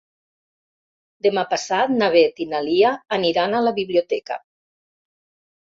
[1.27, 4.41] Demà passat na Beth i na Lia aniran a la biblioteca.